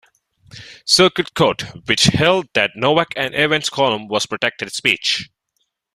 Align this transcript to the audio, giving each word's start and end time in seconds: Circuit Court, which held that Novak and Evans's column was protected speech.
Circuit 0.83 1.31
Court, 1.35 1.61
which 1.87 2.05
held 2.05 2.49
that 2.55 2.71
Novak 2.73 3.09
and 3.15 3.35
Evans's 3.35 3.69
column 3.69 4.07
was 4.07 4.25
protected 4.25 4.73
speech. 4.73 5.29